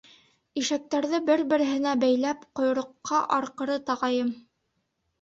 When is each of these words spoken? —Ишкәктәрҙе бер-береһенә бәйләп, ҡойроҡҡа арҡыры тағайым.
—Ишкәктәрҙе 0.61 1.19
бер-береһенә 1.27 1.93
бәйләп, 2.05 2.49
ҡойроҡҡа 2.61 3.23
арҡыры 3.41 3.81
тағайым. 3.93 4.37